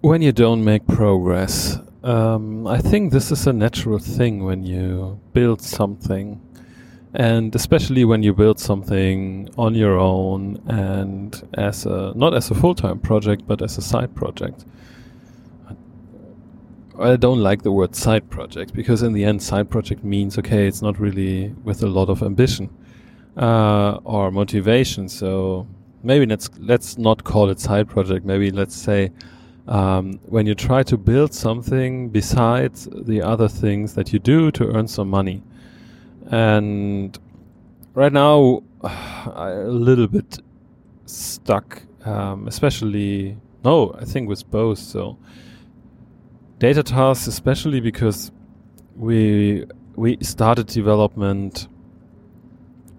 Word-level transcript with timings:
when 0.00 0.22
you 0.22 0.32
don't 0.32 0.64
make 0.64 0.86
progress, 0.86 1.78
um, 2.04 2.66
I 2.66 2.78
think 2.78 3.12
this 3.12 3.32
is 3.32 3.46
a 3.46 3.52
natural 3.52 3.98
thing 3.98 4.44
when 4.44 4.62
you 4.62 5.20
build 5.32 5.60
something, 5.60 6.40
and 7.14 7.54
especially 7.54 8.04
when 8.04 8.22
you 8.22 8.32
build 8.32 8.60
something 8.60 9.50
on 9.58 9.74
your 9.74 9.98
own 9.98 10.62
and 10.68 11.42
as 11.54 11.84
a 11.86 12.12
not 12.14 12.34
as 12.34 12.50
a 12.50 12.54
full 12.54 12.74
time 12.74 12.98
project 13.00 13.44
but 13.46 13.62
as 13.62 13.78
a 13.78 13.82
side 13.82 14.14
project. 14.14 14.64
I 17.00 17.14
don't 17.14 17.40
like 17.40 17.62
the 17.62 17.70
word 17.70 17.94
side 17.94 18.28
project 18.28 18.74
because 18.74 19.02
in 19.02 19.12
the 19.12 19.24
end, 19.24 19.40
side 19.42 19.70
project 19.70 20.02
means 20.04 20.38
okay, 20.38 20.66
it's 20.66 20.82
not 20.82 20.98
really 20.98 21.48
with 21.64 21.82
a 21.82 21.86
lot 21.86 22.08
of 22.08 22.22
ambition 22.22 22.70
uh, 23.36 23.98
or 24.04 24.30
motivation. 24.30 25.08
So 25.08 25.66
maybe 26.02 26.26
let's 26.26 26.50
let's 26.58 26.98
not 26.98 27.24
call 27.24 27.50
it 27.50 27.58
side 27.60 27.88
project. 27.88 28.24
Maybe 28.24 28.50
let's 28.50 28.76
say 28.76 29.12
um, 29.68 30.18
when 30.24 30.46
you 30.46 30.54
try 30.54 30.82
to 30.82 30.96
build 30.96 31.34
something 31.34 32.08
besides 32.08 32.88
the 32.90 33.20
other 33.22 33.48
things 33.48 33.94
that 33.94 34.12
you 34.12 34.18
do 34.18 34.50
to 34.52 34.66
earn 34.74 34.88
some 34.88 35.08
money. 35.10 35.42
And 36.30 37.16
right 37.94 38.12
now, 38.12 38.62
I'm 38.82 39.52
a 39.52 39.68
little 39.68 40.08
bit 40.08 40.38
stuck, 41.04 41.82
um, 42.04 42.48
especially 42.48 43.36
no, 43.62 43.94
I 43.98 44.04
think 44.04 44.28
with 44.28 44.50
both. 44.50 44.78
So 44.78 45.18
data 46.58 46.82
tasks, 46.82 47.26
especially 47.26 47.80
because 47.80 48.32
we 48.96 49.66
we 49.96 50.16
started 50.22 50.66
development 50.68 51.68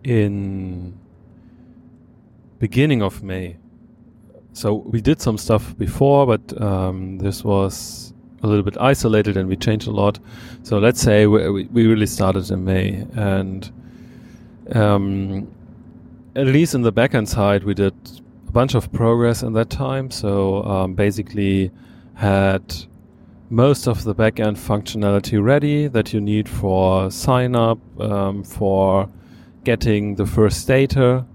in 0.04 1.00
beginning 2.60 3.02
of 3.02 3.24
May. 3.24 3.58
So 4.54 4.74
we 4.76 5.02
did 5.02 5.22
some 5.22 5.38
stuff 5.38 5.78
before, 5.78 6.26
but 6.26 6.62
um, 6.62 7.18
this 7.20 7.44
was 7.44 8.14
a 8.42 8.48
little 8.48 8.64
bit 8.64 8.78
isolated 8.80 9.38
and 9.38 9.48
we 9.48 9.56
changed 9.56 9.88
a 9.88 9.92
lot. 9.92 10.20
So 10.64 10.80
let's 10.80 11.02
say 11.02 11.28
we, 11.28 11.66
we 11.66 11.88
really 11.88 12.06
started 12.06 12.50
in 12.52 12.66
May, 12.66 13.06
and 13.16 13.72
um, 14.74 15.48
at 16.36 16.48
least 16.48 16.76
in 16.76 16.82
the 16.82 16.94
backend 16.94 17.28
side, 17.28 17.64
we 17.64 17.74
did 17.74 17.94
a 18.48 18.52
bunch 18.52 18.76
of 18.76 18.92
progress 18.92 19.44
in 19.44 19.54
that 19.54 19.70
time. 19.70 20.12
So 20.12 20.64
um, 20.64 20.94
basically, 20.94 21.72
had 22.16 22.76
most 23.50 23.88
of 23.88 24.04
the 24.04 24.14
backend 24.14 24.58
functionality 24.58 25.44
ready 25.44 25.88
that 25.88 26.14
you 26.14 26.22
need 26.22 26.48
for 26.48 27.10
sign 27.10 27.56
up, 27.56 27.80
um, 28.00 28.44
for 28.44 29.10
getting 29.64 30.16
the 30.16 30.26
first 30.26 30.68
data 30.68 31.26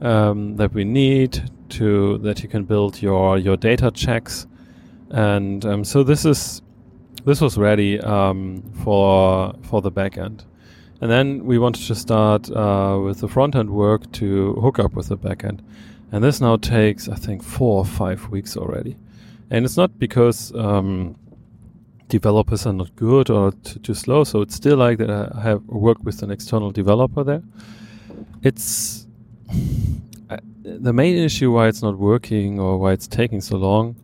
um, 0.00 0.56
that 0.56 0.72
we 0.74 0.84
need 0.84 1.50
to 1.72 2.18
that 2.18 2.42
you 2.42 2.48
can 2.48 2.64
build 2.64 3.02
your 3.02 3.38
your 3.38 3.56
data 3.56 3.90
checks, 3.90 4.46
and 5.10 5.64
um, 5.64 5.84
so 5.84 6.02
this 6.02 6.24
is 6.24 6.62
this 7.24 7.40
was 7.40 7.58
ready 7.58 8.00
um, 8.00 8.62
for 8.84 9.54
for 9.62 9.82
the 9.82 9.90
backend. 9.90 10.44
And 11.00 11.10
then 11.10 11.44
we 11.44 11.58
wanted 11.58 11.84
to 11.88 11.96
start 11.96 12.48
uh, 12.50 12.96
with 13.04 13.18
the 13.18 13.28
front 13.28 13.56
end 13.56 13.70
work 13.70 14.10
to 14.12 14.52
hook 14.54 14.78
up 14.78 14.94
with 14.94 15.08
the 15.08 15.18
backend. 15.18 15.58
And 16.12 16.22
this 16.22 16.40
now 16.40 16.56
takes, 16.56 17.08
I 17.08 17.16
think, 17.16 17.42
four 17.42 17.78
or 17.78 17.84
five 17.84 18.28
weeks 18.28 18.56
already. 18.56 18.96
And 19.50 19.64
it's 19.64 19.76
not 19.76 19.98
because 19.98 20.54
um, 20.54 21.16
developers 22.06 22.66
are 22.66 22.72
not 22.72 22.94
good 22.94 23.30
or 23.30 23.50
t- 23.50 23.80
too 23.80 23.94
slow. 23.94 24.22
So 24.22 24.42
it's 24.42 24.54
still 24.54 24.76
like 24.76 24.98
that 24.98 25.10
I 25.10 25.40
have 25.40 25.64
worked 25.66 26.04
with 26.04 26.22
an 26.22 26.30
external 26.30 26.70
developer 26.70 27.24
there. 27.24 27.42
It's 28.44 29.08
the 30.62 30.92
main 30.92 31.16
issue 31.16 31.50
why 31.52 31.68
it's 31.68 31.82
not 31.82 31.98
working 31.98 32.60
or 32.60 32.78
why 32.78 32.92
it's 32.92 33.06
taking 33.06 33.40
so 33.40 33.56
long 33.56 33.96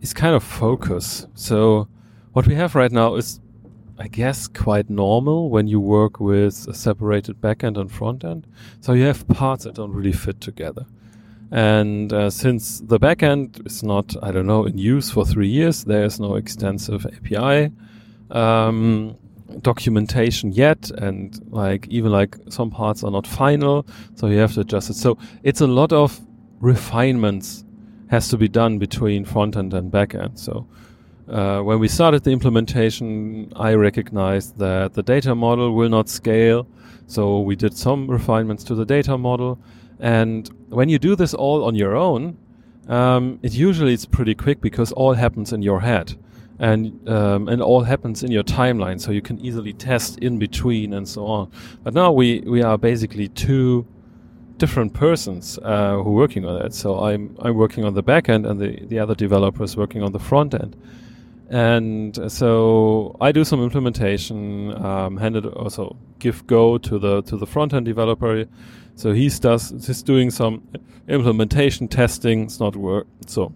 is 0.00 0.12
kind 0.12 0.34
of 0.34 0.42
focus. 0.42 1.26
So 1.34 1.88
what 2.32 2.46
we 2.46 2.54
have 2.54 2.74
right 2.74 2.90
now 2.90 3.14
is, 3.14 3.40
I 3.98 4.08
guess, 4.08 4.48
quite 4.48 4.90
normal 4.90 5.50
when 5.50 5.68
you 5.68 5.80
work 5.80 6.20
with 6.20 6.66
a 6.68 6.74
separated 6.74 7.40
backend 7.40 7.78
and 7.78 7.90
front 7.90 8.24
end. 8.24 8.46
So 8.80 8.92
you 8.92 9.04
have 9.04 9.26
parts 9.28 9.64
that 9.64 9.74
don't 9.74 9.92
really 9.92 10.12
fit 10.12 10.40
together. 10.40 10.86
And 11.52 12.12
uh, 12.12 12.30
since 12.30 12.80
the 12.80 12.98
backend 12.98 13.66
is 13.66 13.82
not, 13.82 14.14
I 14.22 14.30
don't 14.30 14.46
know, 14.46 14.64
in 14.64 14.78
use 14.78 15.10
for 15.10 15.26
three 15.26 15.48
years, 15.48 15.84
there 15.84 16.04
is 16.04 16.20
no 16.20 16.36
extensive 16.36 17.04
API 17.06 17.72
um, 18.30 19.16
documentation 19.62 20.52
yet, 20.52 20.90
and 20.90 21.38
like 21.50 21.86
even 21.88 22.12
like 22.12 22.36
some 22.48 22.70
parts 22.70 23.04
are 23.04 23.10
not 23.10 23.26
final, 23.26 23.86
so 24.14 24.26
you 24.26 24.38
have 24.38 24.54
to 24.54 24.60
adjust 24.60 24.90
it. 24.90 24.94
So 24.94 25.18
it's 25.42 25.60
a 25.60 25.66
lot 25.66 25.92
of 25.92 26.20
refinements 26.60 27.64
has 28.08 28.28
to 28.28 28.36
be 28.36 28.48
done 28.48 28.78
between 28.78 29.24
front 29.24 29.56
end 29.56 29.72
and 29.72 29.90
backend. 29.92 30.38
So 30.38 30.66
uh, 31.28 31.60
when 31.60 31.78
we 31.78 31.88
started 31.88 32.24
the 32.24 32.32
implementation, 32.32 33.52
I 33.54 33.74
recognized 33.74 34.58
that 34.58 34.94
the 34.94 35.02
data 35.02 35.34
model 35.34 35.74
will 35.74 35.88
not 35.88 36.08
scale. 36.08 36.66
So 37.06 37.40
we 37.40 37.54
did 37.56 37.76
some 37.76 38.10
refinements 38.10 38.64
to 38.64 38.74
the 38.74 38.84
data 38.84 39.16
model 39.16 39.58
and 40.00 40.48
when 40.70 40.88
you 40.88 40.98
do 40.98 41.14
this 41.14 41.34
all 41.34 41.64
on 41.64 41.74
your 41.74 41.94
own, 41.94 42.38
um, 42.88 43.38
it 43.42 43.52
usually 43.52 43.92
it's 43.92 44.06
pretty 44.06 44.34
quick 44.34 44.60
because 44.60 44.92
all 44.92 45.12
happens 45.12 45.52
in 45.52 45.62
your 45.62 45.80
head, 45.80 46.16
and 46.60 47.08
um, 47.08 47.48
and 47.48 47.60
all 47.62 47.82
happens 47.82 48.22
in 48.22 48.30
your 48.30 48.44
timeline, 48.44 49.00
so 49.00 49.10
you 49.10 49.22
can 49.22 49.40
easily 49.40 49.72
test 49.72 50.18
in 50.18 50.38
between 50.38 50.92
and 50.92 51.08
so 51.08 51.26
on. 51.26 51.50
But 51.82 51.94
now 51.94 52.12
we 52.12 52.40
we 52.40 52.62
are 52.62 52.78
basically 52.78 53.28
two 53.28 53.86
different 54.58 54.92
persons 54.92 55.58
uh, 55.62 55.94
who 55.94 56.10
are 56.10 56.20
working 56.24 56.44
on 56.44 56.64
it. 56.64 56.74
So 56.74 57.00
I'm 57.00 57.34
I'm 57.40 57.56
working 57.56 57.84
on 57.84 57.94
the 57.94 58.02
back 58.02 58.28
end, 58.28 58.46
and 58.46 58.60
the 58.60 58.84
the 58.86 58.98
other 58.98 59.14
developer 59.14 59.64
is 59.64 59.76
working 59.76 60.02
on 60.02 60.12
the 60.12 60.20
front 60.20 60.54
end. 60.54 60.76
And 61.48 62.30
so 62.30 63.16
I 63.20 63.32
do 63.32 63.42
some 63.42 63.60
implementation, 63.60 64.72
um, 64.84 65.16
hand 65.16 65.34
it 65.34 65.46
also 65.46 65.96
give 66.20 66.46
go 66.46 66.78
to 66.78 66.98
the 66.98 67.22
to 67.22 67.36
the 67.36 67.46
front 67.46 67.72
end 67.72 67.86
developer 67.86 68.46
so 69.00 69.14
he's 69.14 69.40
does 69.40 69.70
he's 69.70 70.02
doing 70.02 70.30
some 70.30 70.62
implementation 71.08 71.88
testing. 71.88 72.42
It's 72.42 72.60
not 72.60 72.76
work 72.76 73.06
so 73.26 73.54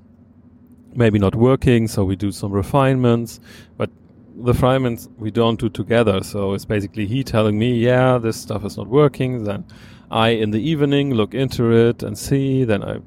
maybe 0.95 1.19
not 1.19 1.35
working. 1.35 1.89
So 1.89 2.05
we 2.05 2.17
do 2.17 2.33
some 2.33 2.53
refinements, 2.53 3.41
but 3.77 3.91
the 4.37 4.53
refinements 4.53 5.09
we 5.19 5.31
don't 5.31 5.59
do 5.59 5.69
together. 5.69 6.23
So 6.23 6.55
it's 6.55 6.65
basically 6.65 7.07
he 7.07 7.23
telling 7.23 7.59
me, 7.59 7.79
yeah, 7.79 8.19
this 8.19 8.37
stuff 8.37 8.65
is 8.65 8.77
not 8.77 8.89
working. 8.89 9.45
Then 9.45 9.65
I 10.11 10.31
in 10.31 10.51
the 10.51 10.61
evening 10.61 11.15
look 11.15 11.35
into 11.35 11.71
it 11.73 12.03
and 12.03 12.17
see. 12.17 12.65
Then 12.65 12.83
I, 12.83 12.99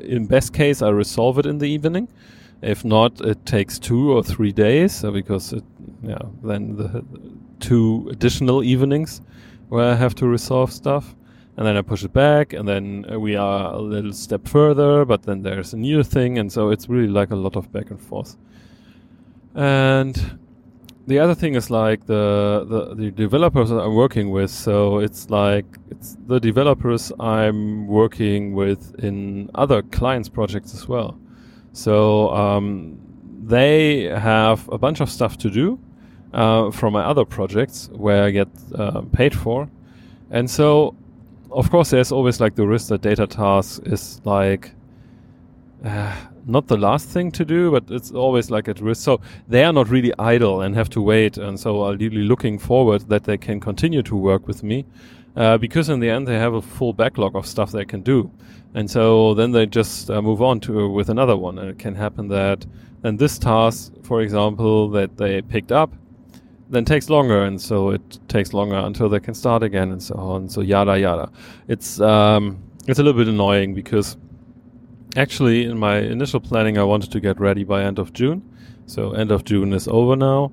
in 0.00 0.26
best 0.26 0.52
case, 0.52 0.82
I 0.82 0.90
resolve 0.90 1.38
it 1.38 1.46
in 1.46 1.58
the 1.58 1.68
evening. 1.68 2.08
If 2.62 2.84
not, 2.84 3.20
it 3.22 3.46
takes 3.46 3.78
two 3.78 4.12
or 4.12 4.22
three 4.22 4.52
days 4.52 5.02
because 5.02 5.52
it, 5.52 5.64
yeah, 6.02 6.18
then 6.42 6.76
the 6.76 7.04
two 7.58 8.08
additional 8.10 8.62
evenings 8.62 9.22
where 9.68 9.92
I 9.92 9.94
have 9.94 10.14
to 10.16 10.26
resolve 10.26 10.72
stuff 10.72 11.14
and 11.60 11.66
then 11.66 11.76
I 11.76 11.82
push 11.82 12.02
it 12.04 12.14
back, 12.14 12.54
and 12.54 12.66
then 12.66 13.04
uh, 13.12 13.20
we 13.20 13.36
are 13.36 13.74
a 13.74 13.78
little 13.78 14.14
step 14.14 14.48
further, 14.48 15.04
but 15.04 15.24
then 15.24 15.42
there's 15.42 15.74
a 15.74 15.76
new 15.76 16.02
thing, 16.02 16.38
and 16.38 16.50
so 16.50 16.70
it's 16.70 16.88
really 16.88 17.12
like 17.12 17.30
a 17.32 17.36
lot 17.36 17.54
of 17.54 17.70
back 17.70 17.90
and 17.90 18.00
forth. 18.00 18.34
And 19.54 20.38
the 21.06 21.18
other 21.18 21.34
thing 21.34 21.56
is 21.56 21.70
like 21.70 22.06
the, 22.06 22.64
the, 22.66 22.94
the 22.94 23.10
developers 23.10 23.68
that 23.68 23.76
I'm 23.78 23.94
working 23.94 24.30
with. 24.30 24.50
So 24.50 25.00
it's 25.00 25.28
like 25.28 25.66
it's 25.90 26.16
the 26.26 26.40
developers 26.40 27.12
I'm 27.20 27.86
working 27.86 28.54
with 28.54 28.98
in 29.04 29.50
other 29.54 29.82
clients 29.82 30.30
projects 30.30 30.72
as 30.72 30.88
well. 30.88 31.20
So 31.74 32.30
um, 32.30 32.98
they 33.44 34.04
have 34.04 34.66
a 34.70 34.78
bunch 34.78 35.02
of 35.02 35.10
stuff 35.10 35.36
to 35.36 35.50
do 35.50 35.78
uh, 36.32 36.70
from 36.70 36.94
my 36.94 37.02
other 37.02 37.26
projects 37.26 37.90
where 37.92 38.24
I 38.24 38.30
get 38.30 38.48
uh, 38.74 39.02
paid 39.12 39.34
for, 39.34 39.68
and 40.30 40.48
so 40.48 40.94
of 41.50 41.70
course, 41.70 41.90
there's 41.90 42.12
always 42.12 42.40
like 42.40 42.54
the 42.54 42.66
risk 42.66 42.88
that 42.88 43.02
data 43.02 43.26
task 43.26 43.82
is 43.86 44.20
like 44.24 44.72
uh, 45.84 46.14
not 46.46 46.66
the 46.66 46.76
last 46.76 47.08
thing 47.08 47.30
to 47.32 47.44
do, 47.44 47.70
but 47.70 47.84
it's 47.90 48.10
always 48.10 48.50
like 48.50 48.68
at 48.68 48.80
risk. 48.80 49.02
So 49.02 49.20
they 49.48 49.64
are 49.64 49.72
not 49.72 49.88
really 49.88 50.12
idle 50.18 50.60
and 50.62 50.74
have 50.74 50.90
to 50.90 51.00
wait, 51.00 51.38
and 51.38 51.58
so 51.58 51.82
are 51.82 51.96
really 51.96 52.22
looking 52.22 52.58
forward 52.58 53.08
that 53.08 53.24
they 53.24 53.38
can 53.38 53.60
continue 53.60 54.02
to 54.02 54.16
work 54.16 54.46
with 54.46 54.62
me, 54.62 54.84
uh, 55.36 55.58
because 55.58 55.88
in 55.88 56.00
the 56.00 56.10
end 56.10 56.26
they 56.26 56.38
have 56.38 56.54
a 56.54 56.62
full 56.62 56.92
backlog 56.92 57.36
of 57.36 57.46
stuff 57.46 57.72
they 57.72 57.84
can 57.84 58.02
do, 58.02 58.30
and 58.74 58.90
so 58.90 59.34
then 59.34 59.52
they 59.52 59.66
just 59.66 60.10
uh, 60.10 60.20
move 60.20 60.42
on 60.42 60.60
to 60.60 60.88
with 60.88 61.08
another 61.08 61.36
one, 61.36 61.58
and 61.58 61.70
it 61.70 61.78
can 61.78 61.94
happen 61.94 62.28
that 62.28 62.66
then 63.02 63.16
this 63.16 63.38
task, 63.38 63.92
for 64.02 64.20
example, 64.20 64.90
that 64.90 65.16
they 65.16 65.40
picked 65.40 65.72
up 65.72 65.92
then 66.70 66.84
takes 66.84 67.10
longer, 67.10 67.42
and 67.42 67.60
so 67.60 67.90
it 67.90 68.18
takes 68.28 68.52
longer 68.52 68.76
until 68.76 69.08
they 69.08 69.20
can 69.20 69.34
start 69.34 69.62
again, 69.62 69.90
and 69.90 70.02
so 70.02 70.14
on. 70.14 70.48
So 70.48 70.60
yada 70.60 70.98
yada. 70.98 71.30
It's 71.68 72.00
um, 72.00 72.62
it's 72.86 72.98
a 72.98 73.02
little 73.02 73.18
bit 73.18 73.28
annoying 73.28 73.74
because 73.74 74.16
actually 75.16 75.64
in 75.64 75.78
my 75.78 75.98
initial 75.98 76.40
planning 76.40 76.78
I 76.78 76.84
wanted 76.84 77.10
to 77.12 77.20
get 77.20 77.40
ready 77.40 77.64
by 77.64 77.82
end 77.82 77.98
of 77.98 78.12
June. 78.12 78.42
So 78.86 79.12
end 79.12 79.30
of 79.30 79.44
June 79.44 79.72
is 79.72 79.88
over 79.88 80.16
now. 80.16 80.52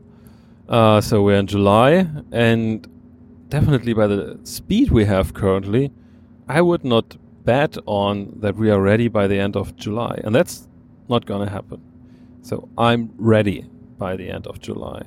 Uh, 0.67 0.99
so 1.01 1.23
we're 1.23 1.37
in 1.37 1.47
July, 1.47 2.07
and 2.31 2.87
definitely 3.49 3.93
by 3.93 4.07
the 4.07 4.39
speed 4.43 4.91
we 4.91 5.05
have 5.05 5.33
currently, 5.33 5.91
I 6.49 6.61
would 6.61 6.83
not 6.83 7.15
bet 7.45 7.77
on 7.85 8.33
that 8.41 8.55
we 8.57 8.69
are 8.69 8.81
ready 8.81 9.07
by 9.07 9.27
the 9.27 9.39
end 9.39 9.55
of 9.55 9.75
July, 9.77 10.19
and 10.23 10.35
that's 10.35 10.67
not 11.07 11.25
going 11.25 11.45
to 11.47 11.51
happen. 11.51 11.81
So 12.41 12.67
I'm 12.77 13.11
ready 13.17 13.65
by 13.97 14.17
the 14.17 14.29
end 14.29 14.45
of 14.47 14.59
July. 14.59 15.03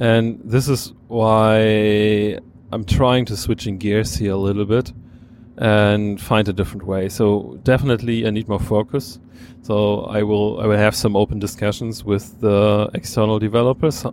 And 0.00 0.40
this 0.42 0.66
is 0.66 0.94
why 1.08 2.38
I'm 2.72 2.84
trying 2.84 3.26
to 3.26 3.36
switch 3.36 3.66
in 3.66 3.76
gears 3.76 4.16
here 4.16 4.32
a 4.32 4.36
little 4.36 4.64
bit 4.64 4.94
and 5.58 6.18
find 6.18 6.48
a 6.48 6.54
different 6.54 6.86
way. 6.86 7.10
So 7.10 7.60
definitely 7.64 8.26
I 8.26 8.30
need 8.30 8.48
more 8.48 8.58
focus. 8.58 9.18
So 9.60 10.04
I 10.04 10.22
will 10.22 10.58
I 10.58 10.66
will 10.66 10.78
have 10.78 10.96
some 10.96 11.16
open 11.16 11.38
discussions 11.38 12.02
with 12.02 12.40
the 12.40 12.88
external 12.94 13.38
developers 13.38 14.06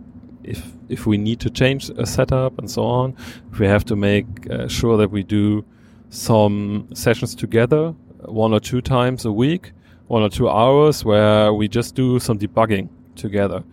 if 0.44 0.62
if 0.90 1.06
we 1.06 1.16
need 1.16 1.40
to 1.40 1.48
change 1.48 1.88
a 1.88 2.04
setup 2.04 2.58
and 2.58 2.70
so 2.70 2.82
on. 2.84 3.16
If 3.50 3.58
we 3.58 3.66
have 3.66 3.86
to 3.86 3.96
make 3.96 4.26
uh, 4.50 4.68
sure 4.68 4.98
that 4.98 5.10
we 5.10 5.22
do 5.22 5.64
some 6.10 6.88
sessions 6.92 7.34
together 7.34 7.94
one 8.26 8.52
or 8.52 8.60
two 8.60 8.82
times 8.82 9.24
a 9.24 9.32
week, 9.32 9.72
one 10.08 10.22
or 10.22 10.28
two 10.28 10.50
hours 10.50 11.02
where 11.02 11.54
we 11.54 11.66
just 11.66 11.94
do 11.94 12.18
some 12.18 12.38
debugging 12.38 12.90
together 13.16 13.64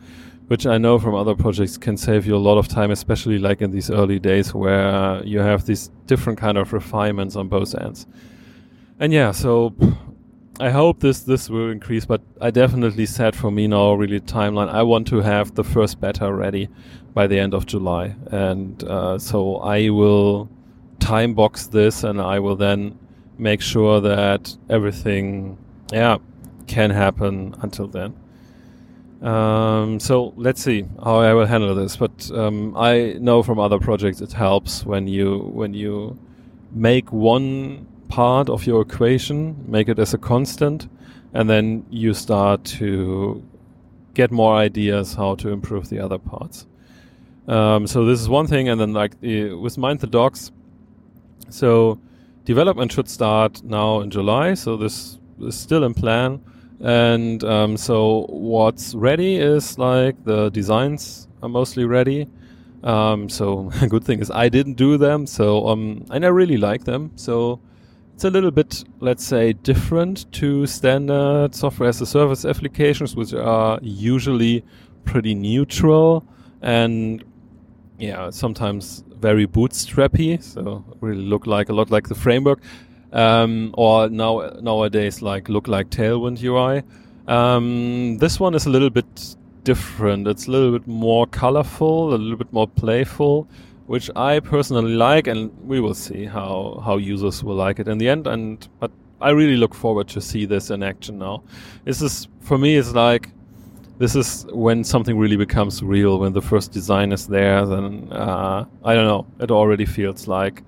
which 0.47 0.65
I 0.65 0.77
know 0.77 1.00
from 1.00 1.15
other 1.15 1.36
projects 1.36 1.77
can 1.77 1.97
save 1.97 2.25
you 2.25 2.36
a 2.36 2.38
lot 2.38 2.57
of 2.57 2.68
time, 2.68 2.92
especially 2.92 3.39
like 3.39 3.62
in 3.62 3.71
these 3.71 3.89
early 3.89 4.19
days 4.19 4.53
where 4.53 5.24
you 5.24 5.39
have 5.39 5.65
these 5.65 5.89
different 6.06 6.39
kind 6.39 6.57
of 6.57 6.74
refinements 6.74 7.36
on 7.36 7.47
both 7.47 7.74
ends. 7.75 8.06
And 9.00 9.12
yeah, 9.12 9.31
so 9.31 9.74
I 10.59 10.69
hope 10.69 11.01
this 11.01 11.21
this 11.21 11.50
will 11.50 11.69
increase, 11.69 12.06
but 12.06 12.21
I 12.39 12.51
definitely 12.51 13.06
set 13.06 13.36
for 13.36 13.51
me 13.51 13.68
now 13.68 13.94
really 13.94 14.21
timeline. 14.21 14.69
I 14.69 14.83
want 14.83 15.07
to 15.07 15.21
have 15.21 15.56
the 15.56 15.63
first 15.63 16.00
beta 16.00 16.31
ready 16.31 16.69
by 17.13 17.27
the 17.27 17.39
end 17.39 17.53
of 17.53 17.65
July, 17.65 18.15
and 18.31 18.81
uh, 18.83 19.18
so 19.18 19.57
I 19.57 19.89
will 19.89 20.50
time 21.00 21.33
box 21.33 21.68
this, 21.68 22.03
and 22.03 22.21
I 22.21 22.39
will 22.39 22.56
then 22.56 22.98
make 23.38 23.62
sure 23.62 24.00
that 24.00 24.56
everything, 24.69 25.57
yeah, 25.91 26.19
can 26.68 26.89
happen 26.89 27.56
until 27.62 27.88
then. 27.88 28.13
Um, 29.25 30.00
so 30.00 30.33
let's 30.38 30.62
see 30.62 30.86
how 31.04 31.18
I 31.18 31.33
will 31.33 31.48
handle 31.48 31.74
this. 31.74 31.98
But 31.98 32.30
um, 32.31 32.77
I 32.77 33.16
know 33.19 33.42
from 33.42 33.60
other 33.60 33.80
projects 33.80 34.22
it 34.22 34.31
helps 34.31 34.86
when 34.86 35.07
you 35.07 35.39
when 35.54 35.74
you 35.74 36.18
make 36.72 37.12
one 37.12 37.88
part 38.07 38.50
of 38.50 38.68
your 38.68 38.81
equation, 38.81 39.56
make 39.68 39.89
it 39.89 39.98
as 39.98 40.13
a 40.13 40.18
constant, 40.19 40.88
and 41.33 41.50
then 41.50 41.86
you 41.89 42.13
start 42.13 42.63
to 42.63 43.44
get 44.13 44.31
more 44.31 44.56
ideas 44.56 45.16
how 45.16 45.36
to 45.36 45.50
improve 45.50 45.89
the 45.89 46.00
other 46.00 46.19
parts. 46.19 46.68
Um, 47.48 47.88
so 47.88 48.06
this 48.06 48.22
is 48.22 48.30
one 48.30 48.45
thing, 48.45 48.69
and 48.69 48.80
then 48.80 48.94
like 48.94 49.19
the, 49.22 49.54
with 49.54 49.77
Mind 49.77 50.01
the 50.01 50.07
Docs, 50.07 50.51
so 51.50 52.00
development 52.44 52.92
should 52.92 53.10
start 53.10 53.63
now 53.63 54.01
in 54.01 54.12
July. 54.12 54.54
So 54.54 54.77
this 54.77 55.18
is 55.42 55.57
still 55.57 55.83
in 55.83 55.95
plan. 55.95 56.42
And 56.81 57.44
um, 57.44 57.77
so 57.77 58.25
what's 58.30 58.94
ready 58.95 59.38
is 59.38 59.77
like 59.77 60.24
the 60.25 60.50
designs 60.50 61.27
are 61.42 61.50
mostly 61.50 61.86
ready. 61.86 62.27
Um, 62.83 63.30
so 63.30 63.72
a 63.81 63.88
good 63.88 64.04
thing 64.04 64.19
is 64.19 64.30
I 64.31 64.50
didn't 64.50 64.75
do 64.75 64.98
them. 64.98 65.27
So 65.27 65.68
um, 65.68 66.06
and 66.12 66.25
I 66.25 66.30
really 66.30 66.57
like 66.57 66.83
them. 66.83 67.12
So 67.16 67.60
it's 68.13 68.24
a 68.24 68.30
little 68.30 68.51
bit, 68.51 68.83
let's 69.00 69.25
say, 69.25 69.54
different 69.54 70.31
to 70.33 70.66
standard 70.68 71.54
software 71.54 71.89
as 71.89 72.00
a 72.01 72.06
service 72.06 72.45
applications, 72.45 73.16
which 73.16 73.33
are 73.33 73.80
usually 73.81 74.63
pretty 75.04 75.36
neutral 75.36 76.25
and 76.62 77.24
yeah, 78.00 78.30
sometimes 78.30 79.04
very 79.19 79.48
bootstrappy. 79.48 80.42
So 80.42 80.83
really 81.01 81.24
look 81.24 81.48
like 81.48 81.69
a 81.69 81.74
lot 81.74 81.92
like 81.92 82.07
the 82.07 82.16
framework 82.16 82.62
um, 83.15 83.73
or 83.77 84.09
now 84.09 84.51
nowadays 84.62 85.21
like 85.21 85.50
look 85.50 85.67
like 85.67 85.89
Tailwind 85.89 86.44
UI. 86.44 86.83
Um, 87.27 88.17
this 88.19 88.39
one 88.39 88.53
is 88.53 88.65
a 88.65 88.69
little 88.69 88.89
bit 88.89 89.35
different. 89.63 90.27
It's 90.27 90.47
a 90.47 90.51
little 90.51 90.77
bit 90.77 90.85
more 90.85 91.25
colorful, 91.25 92.13
a 92.13 92.17
little 92.17 92.38
bit 92.38 92.51
more 92.51 92.67
playful, 92.67 93.47
which 93.88 94.12
I 94.15 94.41
personally 94.41 94.94
like, 94.94 95.27
and 95.27 95.51
we 95.65 95.79
will 95.79 95.95
see 95.95 96.25
how 96.25 96.81
how 96.85 96.97
users 96.97 97.44
will 97.44 97.56
like 97.56 97.79
it 97.79 97.88
in 97.88 97.97
the 97.97 98.09
end. 98.09 98.27
And 98.27 98.67
but 98.79 98.91
I 99.21 99.29
really 99.29 99.56
look 99.56 99.73
forward 99.73 100.09
to 100.09 100.21
see 100.21 100.45
this 100.45 100.69
in 100.69 100.83
action 100.83 101.17
now. 101.17 101.44
This 101.85 102.01
is 102.01 102.27
for 102.41 102.57
me 102.57 102.75
is 102.75 102.94
like 102.94 103.29
this 103.97 104.13
is 104.13 104.45
when 104.51 104.83
something 104.83 105.17
really 105.17 105.38
becomes 105.38 105.81
real. 105.81 106.19
When 106.19 106.33
the 106.33 106.41
first 106.41 106.73
design 106.73 107.13
is 107.13 107.27
there, 107.27 107.65
then 107.65 108.12
uh, 108.12 108.65
I 108.83 108.94
don't 108.94 109.07
know. 109.07 109.25
It 109.39 109.51
already 109.51 109.85
feels 109.85 110.27
like 110.27 110.63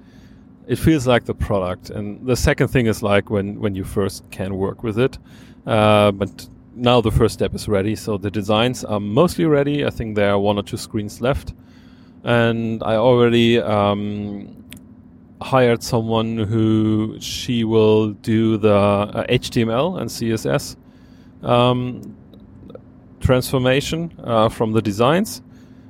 it 0.68 0.78
feels 0.78 1.08
like 1.08 1.26
the 1.26 1.34
product. 1.34 1.90
And 1.90 2.26
the 2.28 2.36
second 2.36 2.68
thing 2.68 2.88
is 2.88 3.02
like 3.02 3.30
when 3.30 3.60
when 3.60 3.76
you 3.76 3.84
first 3.84 4.30
can 4.32 4.56
work 4.56 4.84
with 4.84 5.00
it, 5.00 5.18
uh, 5.66 6.12
but 6.12 6.48
now 6.76 7.02
the 7.02 7.12
first 7.12 7.34
step 7.34 7.56
is 7.56 7.68
ready. 7.68 7.96
So 7.96 8.18
the 8.18 8.30
designs 8.30 8.84
are 8.84 9.00
mostly 9.00 9.46
ready. 9.46 9.86
I 9.86 9.90
think 9.90 10.16
there 10.16 10.30
are 10.30 10.40
one 10.40 10.58
or 10.58 10.64
two 10.64 10.78
screens 10.78 11.22
left, 11.22 11.54
and 12.24 12.84
I 12.84 12.96
already 12.96 13.60
um, 13.60 14.64
hired 15.42 15.84
someone 15.84 16.38
who 16.38 17.18
she 17.20 17.64
will 17.64 18.12
do 18.12 18.58
the 18.58 18.76
uh, 18.76 19.26
HTML 19.28 20.02
and 20.02 20.10
CSS 20.10 20.76
um, 21.44 22.16
transformation 23.20 24.14
uh, 24.24 24.50
from 24.50 24.74
the 24.74 24.82
designs 24.82 25.42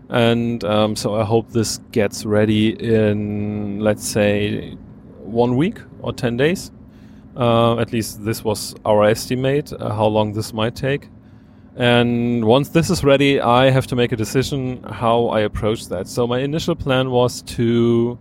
and 0.09 0.63
um, 0.63 0.95
so 0.95 1.15
I 1.15 1.23
hope 1.23 1.49
this 1.51 1.79
gets 1.91 2.25
ready 2.25 2.69
in, 2.69 3.79
let's 3.79 4.07
say, 4.07 4.71
one 5.19 5.57
week 5.57 5.79
or 6.01 6.13
10 6.13 6.37
days. 6.37 6.71
Uh, 7.35 7.77
at 7.77 7.91
least 7.91 8.23
this 8.23 8.43
was 8.43 8.73
our 8.85 9.03
estimate, 9.03 9.71
uh, 9.73 9.93
how 9.93 10.07
long 10.07 10.33
this 10.33 10.53
might 10.53 10.75
take. 10.75 11.09
And 11.75 12.43
once 12.45 12.69
this 12.69 12.89
is 12.89 13.03
ready, 13.03 13.39
I 13.39 13.69
have 13.69 13.85
to 13.87 13.95
make 13.95 14.11
a 14.11 14.15
decision 14.15 14.81
how 14.83 15.27
I 15.27 15.41
approach 15.41 15.87
that. 15.89 16.07
So 16.07 16.25
my 16.25 16.39
initial 16.39 16.75
plan 16.75 17.11
was 17.11 17.43
to 17.43 18.17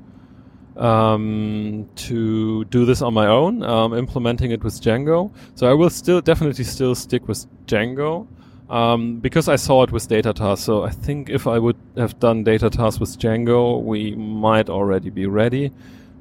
um, 0.76 1.88
to 1.96 2.66
do 2.66 2.84
this 2.84 3.00
on 3.00 3.14
my 3.14 3.26
own, 3.26 3.62
um, 3.62 3.94
implementing 3.94 4.50
it 4.50 4.62
with 4.62 4.74
Django. 4.74 5.32
So 5.54 5.66
I 5.66 5.72
will 5.72 5.88
still 5.88 6.20
definitely 6.20 6.64
still 6.64 6.94
stick 6.94 7.26
with 7.28 7.46
Django, 7.66 8.26
um, 8.68 9.18
because 9.20 9.48
I 9.48 9.56
saw 9.56 9.82
it 9.84 9.92
with 9.92 10.08
data 10.08 10.32
tasks, 10.32 10.64
so 10.64 10.84
I 10.84 10.90
think 10.90 11.30
if 11.30 11.46
I 11.46 11.58
would 11.58 11.76
have 11.96 12.18
done 12.18 12.44
data 12.44 12.68
tasks 12.70 13.00
with 13.00 13.18
Django, 13.18 13.82
we 13.82 14.14
might 14.16 14.68
already 14.68 15.10
be 15.10 15.26
ready. 15.26 15.72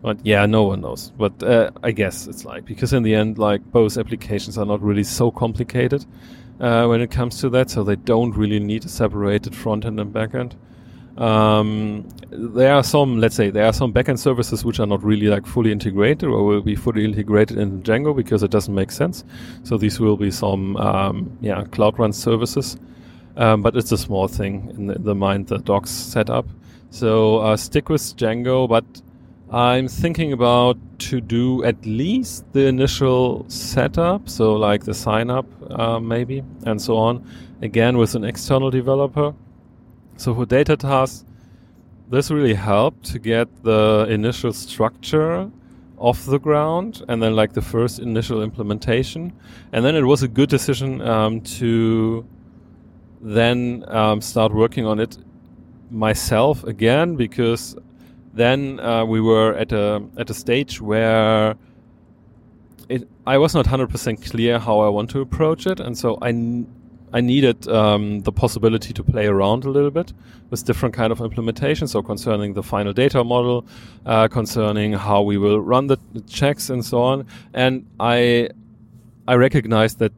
But 0.02 0.24
yeah, 0.24 0.46
no 0.46 0.64
one 0.64 0.82
knows. 0.82 1.12
But 1.18 1.42
uh, 1.42 1.72
I 1.82 1.92
guess 1.92 2.28
it's 2.28 2.46
like 2.46 2.66
because 2.66 2.94
in 2.94 3.02
the 3.02 3.16
end, 3.16 3.40
like 3.40 3.64
both 3.72 3.98
applications 3.98 4.58
are 4.58 4.66
not 4.66 4.82
really 4.82 5.04
so 5.04 5.32
complicated 5.32 6.06
uh, 6.60 6.86
when 6.86 7.02
it 7.02 7.10
comes 7.10 7.40
to 7.40 7.50
that, 7.50 7.72
so 7.72 7.84
they 7.84 7.96
don't 7.96 8.36
really 8.36 8.60
need 8.60 8.86
a 8.86 8.90
separated 8.90 9.56
front 9.56 9.84
end 9.84 10.00
and 10.00 10.14
back 10.14 10.36
end. 10.36 10.56
Um, 11.18 12.08
there 12.30 12.74
are 12.74 12.84
some, 12.84 13.20
let's 13.20 13.36
say, 13.36 13.50
there 13.50 13.66
are 13.66 13.74
some 13.74 13.94
backend 13.94 14.20
services 14.20 14.66
which 14.66 14.80
are 14.80 14.86
not 14.86 15.04
really 15.04 15.28
like 15.28 15.46
fully 15.46 15.72
integrated 15.72 16.30
or 16.30 16.44
will 16.44 16.62
be 16.62 16.76
fully 16.76 17.06
integrated 17.06 17.58
in 17.58 17.82
Django 17.84 18.16
because 18.16 18.44
it 18.44 18.52
doesn't 18.52 18.76
make 18.76 18.92
sense. 18.92 19.24
So 19.64 19.78
these 19.78 20.00
will 20.00 20.18
be 20.18 20.32
some, 20.32 20.76
um, 20.78 21.38
yeah, 21.42 21.64
cloud 21.72 21.98
run 21.98 22.12
services. 22.12 22.78
Um, 23.38 23.62
but 23.62 23.76
it's 23.76 23.92
a 23.92 23.98
small 23.98 24.28
thing 24.28 24.72
in 24.76 24.88
the, 24.88 25.00
the 25.00 25.16
mind 25.16 25.48
the 25.48 25.58
docs 25.58 25.90
setup. 25.90 26.46
So 26.90 27.40
uh, 27.40 27.58
stick 27.58 27.90
with 27.90 28.02
Django, 28.16 28.68
but 28.68 28.86
I'm 29.52 29.88
thinking 29.88 30.32
about 30.32 30.78
to 31.00 31.22
do 31.22 31.64
at 31.64 31.86
least 31.86 32.52
the 32.54 32.68
initial 32.68 33.46
setup, 33.50 34.28
so 34.30 34.54
like 34.54 34.86
the 34.86 34.94
sign 34.94 35.30
up, 35.30 35.46
uh, 35.70 36.00
maybe, 36.00 36.44
and 36.66 36.82
so 36.82 36.98
on, 36.98 37.30
again 37.62 37.98
with 37.98 38.16
an 38.16 38.24
external 38.24 38.72
developer 38.72 39.34
so 40.18 40.34
for 40.34 40.46
data 40.46 40.78
tasks, 40.78 41.26
this 42.10 42.32
really 42.32 42.54
helped 42.54 43.06
to 43.12 43.20
get 43.20 43.48
the 43.64 44.06
initial 44.10 44.54
structure 44.54 45.50
off 45.98 46.26
the 46.26 46.40
ground 46.40 47.04
and 47.08 47.22
then 47.22 47.36
like 47.36 47.54
the 47.54 47.62
first 47.62 48.00
initial 48.00 48.44
implementation. 48.44 49.34
And 49.72 49.84
then 49.84 49.96
it 49.96 50.04
was 50.04 50.24
a 50.24 50.28
good 50.28 50.50
decision 50.50 51.02
um, 51.02 51.42
to 51.42 52.26
then 53.22 53.84
um, 53.88 54.22
start 54.22 54.54
working 54.54 54.86
on 54.86 55.00
it 55.00 55.18
myself 55.90 56.64
again 56.64 57.16
because 57.16 57.76
then 58.34 58.80
uh, 58.82 59.06
we 59.06 59.22
were 59.22 59.54
at 59.56 59.72
a 59.72 60.04
at 60.18 60.30
a 60.30 60.34
stage 60.34 60.82
where 60.82 61.56
it, 62.90 63.08
I 63.26 63.38
was 63.38 63.56
not 63.56 63.66
100% 63.66 64.30
clear 64.30 64.60
how 64.60 64.80
I 64.80 64.90
want 64.90 65.10
to 65.12 65.22
approach 65.22 65.66
it, 65.66 65.80
and 65.80 65.98
so 65.98 66.18
I 66.22 66.32
I 67.16 67.22
needed 67.22 67.66
um, 67.70 68.20
the 68.24 68.34
possibility 68.34 68.92
to 68.92 69.02
play 69.02 69.26
around 69.26 69.64
a 69.64 69.70
little 69.70 69.90
bit 69.90 70.12
with 70.50 70.66
different 70.66 70.94
kind 70.94 71.14
of 71.14 71.20
implementations. 71.20 71.90
So 71.90 72.04
concerning 72.04 72.56
the 72.56 72.62
final 72.62 72.92
data 72.92 73.24
model, 73.24 73.66
uh, 74.06 74.28
concerning 74.28 74.92
how 74.92 75.22
we 75.22 75.38
will 75.38 75.62
run 75.62 75.88
the 75.88 75.98
checks 76.28 76.70
and 76.70 76.84
so 76.84 77.02
on. 77.02 77.26
And 77.54 77.86
I 78.02 78.50
I 79.30 79.36
recognized 79.36 80.00
that 80.00 80.12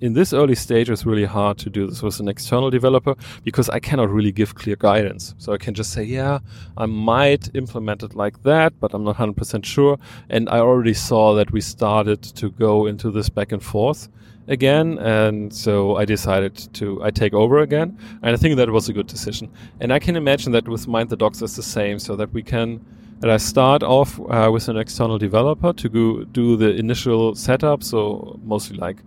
in 0.00 0.12
this 0.12 0.32
early 0.32 0.54
stage 0.54 0.90
it's 0.90 1.06
really 1.06 1.24
hard 1.24 1.58
to 1.58 1.70
do 1.70 1.86
this 1.86 2.02
with 2.02 2.20
an 2.20 2.28
external 2.28 2.70
developer 2.70 3.14
because 3.42 3.68
I 3.70 3.80
cannot 3.80 4.10
really 4.10 4.32
give 4.32 4.54
clear 4.54 4.76
guidance. 4.76 5.34
So 5.38 5.52
I 5.52 5.58
can 5.58 5.74
just 5.74 5.92
say, 5.92 6.02
yeah, 6.02 6.40
I 6.76 6.86
might 6.86 7.54
implement 7.54 8.02
it 8.02 8.14
like 8.14 8.42
that, 8.42 8.78
but 8.80 8.92
I'm 8.94 9.04
not 9.04 9.16
100% 9.16 9.64
sure. 9.64 9.98
And 10.28 10.48
I 10.48 10.58
already 10.58 10.94
saw 10.94 11.34
that 11.34 11.52
we 11.52 11.60
started 11.60 12.22
to 12.22 12.50
go 12.50 12.86
into 12.86 13.10
this 13.10 13.28
back 13.28 13.52
and 13.52 13.62
forth 13.62 14.08
again, 14.48 14.98
and 14.98 15.52
so 15.52 15.96
I 15.96 16.04
decided 16.04 16.54
to 16.74 17.02
I 17.02 17.10
take 17.10 17.32
over 17.32 17.60
again, 17.60 17.98
and 18.22 18.34
I 18.34 18.36
think 18.36 18.56
that 18.56 18.70
was 18.70 18.88
a 18.88 18.92
good 18.92 19.06
decision. 19.06 19.50
And 19.80 19.92
I 19.92 19.98
can 19.98 20.16
imagine 20.16 20.52
that 20.52 20.68
with 20.68 20.86
Mind 20.86 21.10
the 21.10 21.16
Docs 21.16 21.42
is 21.42 21.56
the 21.56 21.62
same, 21.62 21.98
so 21.98 22.16
that 22.16 22.32
we 22.32 22.42
can 22.42 22.84
that 23.20 23.30
I 23.30 23.36
start 23.38 23.82
off 23.82 24.20
uh, 24.20 24.50
with 24.52 24.68
an 24.68 24.76
external 24.76 25.18
developer 25.18 25.72
to 25.72 25.88
go 25.88 26.24
do 26.24 26.56
the 26.56 26.74
initial 26.74 27.34
setup, 27.34 27.82
so 27.82 28.38
mostly 28.44 28.76
like 28.76 28.98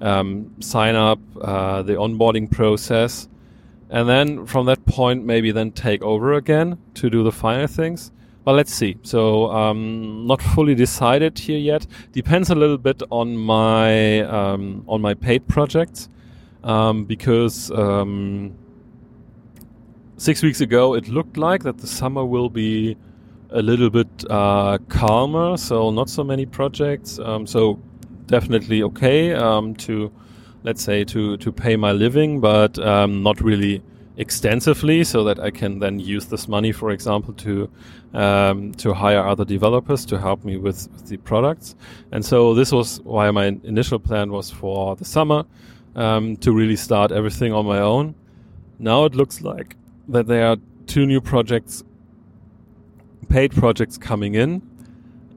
um, 0.00 0.54
sign 0.60 0.94
up, 0.94 1.18
uh, 1.40 1.82
the 1.82 1.94
onboarding 1.94 2.50
process, 2.50 3.28
and 3.90 4.08
then 4.08 4.46
from 4.46 4.66
that 4.66 4.84
point 4.86 5.24
maybe 5.24 5.52
then 5.52 5.70
take 5.70 6.02
over 6.02 6.34
again 6.34 6.78
to 6.94 7.10
do 7.10 7.22
the 7.22 7.32
final 7.32 7.66
things. 7.66 8.10
But 8.44 8.54
let's 8.54 8.72
see. 8.72 8.96
So 9.02 9.50
um, 9.50 10.26
not 10.26 10.40
fully 10.40 10.76
decided 10.76 11.36
here 11.36 11.58
yet. 11.58 11.84
Depends 12.12 12.48
a 12.48 12.54
little 12.54 12.78
bit 12.78 13.02
on 13.10 13.36
my 13.36 14.20
um, 14.20 14.84
on 14.86 15.00
my 15.00 15.14
paid 15.14 15.48
projects 15.48 16.08
um, 16.62 17.04
because 17.06 17.72
um, 17.72 18.54
six 20.16 20.44
weeks 20.44 20.60
ago 20.60 20.94
it 20.94 21.08
looked 21.08 21.36
like 21.36 21.64
that 21.64 21.78
the 21.78 21.88
summer 21.88 22.24
will 22.24 22.48
be 22.48 22.96
a 23.50 23.60
little 23.60 23.90
bit 23.90 24.06
uh, 24.30 24.78
calmer. 24.88 25.56
So 25.56 25.90
not 25.90 26.08
so 26.08 26.22
many 26.22 26.46
projects. 26.46 27.18
Um, 27.18 27.48
so 27.48 27.80
definitely 28.26 28.82
okay 28.82 29.32
um, 29.34 29.74
to 29.76 30.12
let's 30.62 30.82
say 30.82 31.04
to 31.04 31.36
to 31.38 31.52
pay 31.52 31.76
my 31.76 31.92
living, 31.92 32.40
but 32.40 32.76
not 32.78 33.40
really 33.40 33.82
extensively 34.16 35.04
so 35.04 35.24
that 35.24 35.38
I 35.38 35.50
can 35.50 35.78
then 35.78 35.98
use 35.98 36.26
this 36.26 36.48
money, 36.48 36.72
for 36.72 36.90
example, 36.90 37.34
to 37.34 37.70
um, 38.14 38.72
to 38.74 38.94
hire 38.94 39.20
other 39.26 39.44
developers 39.44 40.06
to 40.06 40.18
help 40.18 40.44
me 40.44 40.56
with, 40.56 40.88
with, 40.92 41.08
the 41.08 41.18
products. 41.18 41.74
And 42.12 42.24
so 42.24 42.54
this 42.54 42.72
was 42.72 43.00
why 43.02 43.30
my 43.30 43.46
initial 43.64 43.98
plan 43.98 44.30
was 44.32 44.50
for 44.50 44.96
the 44.96 45.04
summer 45.04 45.44
um, 45.94 46.36
to 46.38 46.52
really 46.52 46.76
start 46.76 47.12
everything 47.12 47.52
on 47.52 47.66
my 47.66 47.80
own. 47.80 48.14
Now 48.78 49.04
it 49.04 49.14
looks 49.14 49.42
like 49.42 49.76
that 50.08 50.26
there 50.26 50.46
are 50.46 50.56
two 50.86 51.04
new 51.04 51.20
projects, 51.20 51.84
paid 53.28 53.52
projects 53.52 53.98
coming 53.98 54.34
in, 54.34 54.62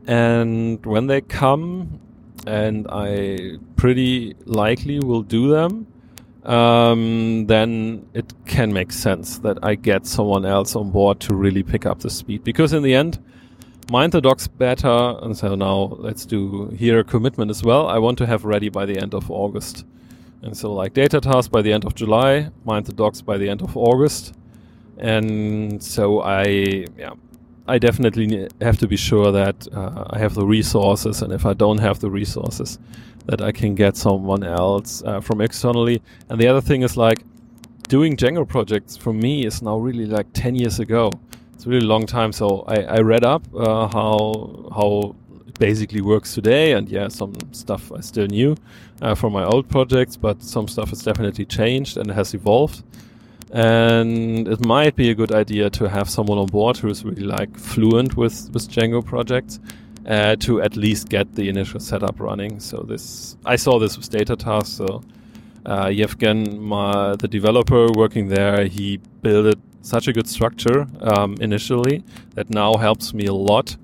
and 0.08 0.86
when 0.86 1.08
they 1.08 1.22
come, 1.22 2.00
and 2.48 2.88
I 2.90 3.58
pretty 3.76 4.36
likely 4.46 5.00
will 5.00 5.24
do 5.24 5.50
them 5.50 5.88
um, 6.44 7.46
then 7.48 8.08
it 8.14 8.34
can 8.46 8.72
make 8.72 8.92
sense 8.92 9.40
that 9.40 9.60
I 9.64 9.76
get 9.76 10.06
someone 10.06 10.46
else 10.46 10.76
on 10.76 10.92
board 10.92 11.20
to 11.22 11.36
really 11.36 11.64
pick 11.64 11.86
up 11.86 12.00
the 12.00 12.10
speed. 12.10 12.44
Because 12.44 12.74
in 12.74 12.82
the 12.82 12.96
end, 12.96 13.20
mind 13.92 14.14
the 14.14 14.22
docs 14.22 14.48
better. 14.48 15.18
And 15.22 15.38
so 15.38 15.56
now 15.56 15.98
let's 16.00 16.26
do 16.26 16.68
here 16.70 17.00
a 17.00 17.04
commitment 17.04 17.52
as 17.52 17.64
well. 17.64 17.88
I 17.88 17.98
want 18.00 18.18
to 18.20 18.26
have 18.26 18.46
ready 18.46 18.70
by 18.70 18.86
the 18.86 18.98
end 18.98 19.14
of 19.14 19.30
August. 19.30 19.86
And 20.42 20.58
so 20.58 20.74
like 20.74 20.94
data 20.94 21.20
task 21.20 21.52
by 21.52 21.62
the 21.62 21.74
end 21.74 21.86
of 21.86 21.94
July, 21.96 22.50
mind 22.64 22.86
the 22.86 22.94
docs 22.94 23.22
by 23.22 23.38
the 23.38 23.50
end 23.50 23.62
of 23.62 23.76
August. 23.76 24.34
And 24.98 25.84
so 25.84 26.22
I, 26.22 26.86
yeah, 26.98 27.14
I 27.70 27.78
definitely 27.78 28.50
have 28.62 28.78
to 28.80 28.88
be 28.88 28.98
sure 28.98 29.32
that 29.32 29.68
uh, 29.72 30.06
I 30.10 30.18
have 30.20 30.34
the 30.34 30.46
resources. 30.46 31.22
And 31.22 31.32
if 31.32 31.46
I 31.46 31.54
don't 31.54 31.78
have 31.78 32.00
the 32.00 32.10
resources, 32.10 32.80
that 33.26 33.42
I 33.42 33.52
can 33.52 33.76
get 33.76 33.96
someone 33.96 34.44
else 34.44 35.04
uh, 35.06 35.22
from 35.22 35.40
externally. 35.40 36.02
And 36.30 36.42
the 36.42 36.48
other 36.48 36.62
thing 36.62 36.82
is 36.82 36.98
like 36.98 37.24
doing 37.88 38.18
Django 38.18 38.48
projects 38.48 38.98
for 38.98 39.14
me 39.14 39.46
is 39.46 39.62
now 39.62 39.78
really 39.78 40.06
like 40.06 40.28
10 40.34 40.56
years 40.56 40.80
ago. 40.80 41.12
It's 41.54 41.66
a 41.66 41.70
really 41.70 41.86
long 41.86 42.08
time. 42.08 42.32
So 42.32 42.64
I, 42.68 42.82
I 42.84 43.00
read 43.02 43.24
up 43.24 43.44
uh, 43.54 43.88
how 43.88 44.70
how 44.74 45.16
it 45.48 45.60
basically 45.60 46.02
works 46.02 46.34
today, 46.34 46.72
and 46.72 46.88
yeah, 46.90 47.10
some 47.10 47.34
stuff 47.52 47.92
I 47.92 48.00
still 48.00 48.28
knew 48.28 48.56
uh, 49.02 49.14
from 49.14 49.34
my 49.34 49.44
old 49.44 49.68
projects, 49.68 50.16
but 50.16 50.42
some 50.42 50.68
stuff 50.68 50.90
has 50.90 51.04
definitely 51.04 51.46
changed 51.46 51.98
and 51.98 52.10
has 52.12 52.34
evolved. 52.34 52.84
And 53.52 54.48
it 54.48 54.64
might 54.66 54.96
be 54.96 55.10
a 55.10 55.16
good 55.16 55.32
idea 55.32 55.70
to 55.72 55.90
have 55.90 56.10
someone 56.10 56.38
on 56.38 56.48
board 56.48 56.78
who 56.78 56.88
is 56.90 57.04
really 57.04 57.24
like 57.24 57.58
fluent 57.58 58.16
with 58.16 58.50
with 58.54 58.70
Django 58.70 59.04
projects 59.04 59.60
uh, 60.08 60.36
to 60.38 60.62
at 60.62 60.76
least 60.76 61.10
get 61.10 61.36
the 61.36 61.50
initial 61.50 61.80
setup 61.80 62.20
running. 62.20 62.60
So 62.60 62.84
this, 62.88 63.38
I 63.46 63.56
saw 63.56 63.80
this 63.80 63.98
with 63.98 64.10
data 64.10 64.36
tasks. 64.36 64.76
So 64.76 65.02
uh, 65.66 65.86
Yevgen, 65.86 66.60
my, 66.60 67.16
the 67.16 67.28
developer 67.28 67.88
working 67.94 68.28
there, 68.28 68.66
he 68.66 68.98
built 69.22 69.58
such 69.82 70.08
a 70.08 70.14
good 70.14 70.28
structure 70.28 70.88
um, 71.02 71.36
initially 71.40 72.04
that 72.36 72.50
now 72.50 72.76
helps 72.76 73.14
me 73.14 73.26
a 73.26 73.34
lot 73.34 73.76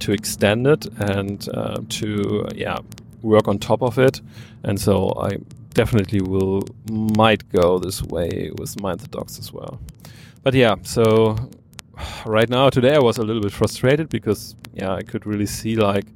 to 0.00 0.12
extend 0.12 0.66
it 0.66 0.86
and 0.98 1.48
uh, 1.54 1.78
to 1.88 2.46
yeah 2.54 2.78
work 3.22 3.48
on 3.48 3.58
top 3.58 3.82
of 3.82 3.98
it. 3.98 4.20
And 4.64 4.80
so 4.80 5.12
I 5.18 5.38
definitely 5.74 6.20
will 6.20 6.62
might 6.90 7.48
go 7.50 7.78
this 7.78 8.02
way 8.02 8.50
with 8.58 8.80
Mind 8.80 9.00
the 9.00 9.08
Docs 9.08 9.38
as 9.38 9.52
well. 9.52 9.80
But 10.42 10.54
yeah, 10.54 10.76
so 10.82 11.36
right 12.26 12.48
now 12.48 12.70
today 12.70 12.94
I 12.94 12.98
was 13.00 13.18
a 13.18 13.22
little 13.22 13.42
bit 13.42 13.52
frustrated 13.52 14.08
because 14.08 14.56
yeah 14.72 14.92
I 14.94 15.02
could 15.02 15.26
really 15.26 15.46
see 15.46 15.76
like 15.76 16.06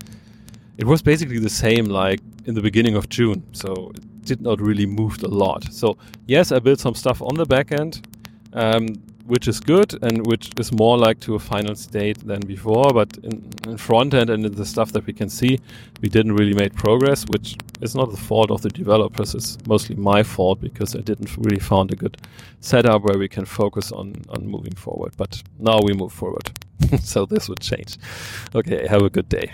it 0.76 0.86
was 0.86 1.02
basically 1.02 1.38
the 1.38 1.50
same 1.50 1.86
like 1.86 2.20
in 2.46 2.54
the 2.54 2.62
beginning 2.62 2.94
of 2.96 3.08
June. 3.08 3.42
So 3.52 3.92
it 3.94 4.24
did 4.24 4.40
not 4.40 4.60
really 4.60 4.86
move 4.86 5.22
a 5.22 5.28
lot. 5.28 5.64
So 5.72 5.98
yes 6.26 6.52
I 6.52 6.58
built 6.60 6.80
some 6.80 6.94
stuff 6.94 7.20
on 7.20 7.34
the 7.34 7.46
back 7.46 7.72
end. 7.72 8.06
Um, 8.52 8.86
which 9.28 9.46
is 9.46 9.60
good 9.60 10.02
and 10.02 10.26
which 10.26 10.50
is 10.58 10.72
more 10.72 10.96
like 10.96 11.20
to 11.20 11.34
a 11.34 11.38
final 11.38 11.74
state 11.74 12.18
than 12.26 12.40
before. 12.40 12.92
But 12.92 13.16
in, 13.18 13.50
in 13.66 13.76
front 13.76 14.14
end 14.14 14.30
and 14.30 14.44
in 14.44 14.54
the 14.54 14.64
stuff 14.64 14.92
that 14.92 15.06
we 15.06 15.12
can 15.12 15.28
see, 15.28 15.60
we 16.00 16.08
didn't 16.08 16.34
really 16.34 16.54
make 16.54 16.74
progress, 16.74 17.24
which 17.28 17.56
is 17.82 17.94
not 17.94 18.10
the 18.10 18.16
fault 18.16 18.50
of 18.50 18.62
the 18.62 18.70
developers. 18.70 19.34
It's 19.34 19.58
mostly 19.66 19.96
my 19.96 20.22
fault 20.22 20.60
because 20.60 20.96
I 20.96 21.00
didn't 21.00 21.36
really 21.36 21.60
found 21.60 21.92
a 21.92 21.96
good 21.96 22.16
setup 22.60 23.02
where 23.02 23.18
we 23.18 23.28
can 23.28 23.44
focus 23.44 23.92
on 23.92 24.14
on 24.30 24.46
moving 24.46 24.74
forward. 24.74 25.12
But 25.16 25.42
now 25.58 25.78
we 25.82 25.92
move 25.92 26.12
forward, 26.12 26.50
so 27.00 27.26
this 27.26 27.48
would 27.48 27.60
change. 27.60 27.98
Okay, 28.54 28.86
have 28.86 29.02
a 29.02 29.10
good 29.10 29.28
day. 29.28 29.52